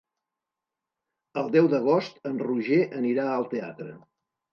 [1.41, 3.93] El deu d'agost en Roger anirà al teatre.